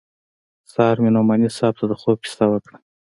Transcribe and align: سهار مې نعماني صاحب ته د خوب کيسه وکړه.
سهار 0.71 0.95
مې 1.03 1.09
نعماني 1.15 1.49
صاحب 1.57 1.75
ته 1.79 1.85
د 1.91 1.93
خوب 2.01 2.17
کيسه 2.25 2.45
وکړه. 2.49 2.77